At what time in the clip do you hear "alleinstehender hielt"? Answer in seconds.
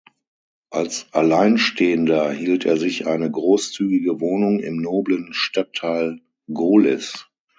1.11-2.65